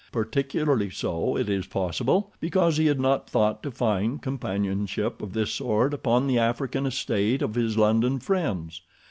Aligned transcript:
Particularly 0.11 0.89
so, 0.89 1.37
it 1.37 1.47
is 1.47 1.67
possible, 1.67 2.33
because 2.39 2.77
he 2.77 2.87
had 2.87 2.99
not 2.99 3.29
thought 3.29 3.61
to 3.61 3.69
find 3.69 4.19
companionship 4.19 5.21
of 5.21 5.33
this 5.33 5.51
sort 5.51 5.93
upon 5.93 6.25
the 6.25 6.39
African 6.39 6.87
estate 6.87 7.43
of 7.43 7.53
his 7.53 7.77
London 7.77 8.17
friends. 8.17 8.81